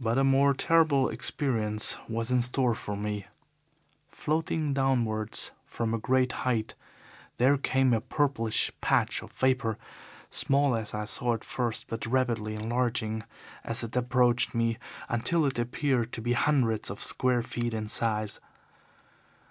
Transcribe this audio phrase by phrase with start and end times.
[0.00, 3.26] "But a more terrible experience was in store for me.
[4.08, 6.74] Floating downwards from a great height
[7.36, 9.76] there came a purplish patch of vapour,
[10.30, 13.22] small as I saw it first, but rapidly enlarging
[13.62, 14.78] as it approached me,
[15.10, 18.40] until it appeared to be hundreds of square feet in size.